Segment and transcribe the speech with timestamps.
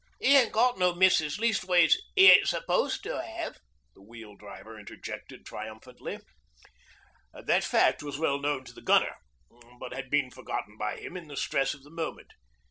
[0.19, 3.59] 'He ain't got no missis; leastways, 'e ain't supposed to 'ave,'
[3.93, 6.17] the Wheel Driver interjected triumphantly.
[7.33, 9.17] That fact was well known to the Gunner,
[9.79, 12.31] but had been forgotten by him in the stress of the moment.